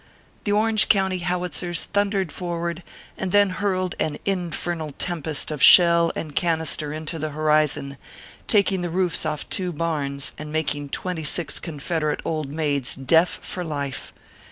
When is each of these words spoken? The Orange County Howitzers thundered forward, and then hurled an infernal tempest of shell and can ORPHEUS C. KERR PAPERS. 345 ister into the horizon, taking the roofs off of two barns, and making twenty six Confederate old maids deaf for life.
The 0.45 0.51
Orange 0.51 0.89
County 0.89 1.19
Howitzers 1.19 1.83
thundered 1.83 2.31
forward, 2.31 2.81
and 3.19 3.31
then 3.31 3.51
hurled 3.51 3.93
an 3.99 4.17
infernal 4.25 4.93
tempest 4.93 5.51
of 5.51 5.61
shell 5.61 6.11
and 6.15 6.35
can 6.35 6.59
ORPHEUS 6.59 6.69
C. 6.71 6.77
KERR 6.77 6.91
PAPERS. 6.93 7.05
345 7.11 7.65
ister 7.67 7.93
into 7.93 7.93
the 7.93 7.93
horizon, 7.93 7.97
taking 8.47 8.81
the 8.81 8.89
roofs 8.89 9.27
off 9.27 9.43
of 9.43 9.49
two 9.51 9.71
barns, 9.71 10.31
and 10.39 10.51
making 10.51 10.89
twenty 10.89 11.23
six 11.23 11.59
Confederate 11.59 12.21
old 12.25 12.49
maids 12.49 12.95
deaf 12.95 13.37
for 13.43 13.63
life. 13.63 14.11